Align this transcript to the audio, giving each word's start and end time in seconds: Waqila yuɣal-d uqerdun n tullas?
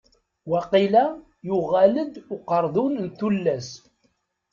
Waqila 0.51 1.05
yuɣal-d 1.47 2.13
uqerdun 2.35 2.93
n 3.05 3.07
tullas? 3.17 3.69